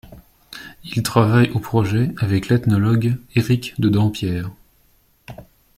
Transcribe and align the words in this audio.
Il 0.83 1.03
travaille 1.03 1.51
au 1.51 1.59
projet 1.59 2.09
avec 2.17 2.47
l'ethnologue 2.47 3.19
Éric 3.35 3.79
de 3.79 3.87
Dampierre. 3.87 4.49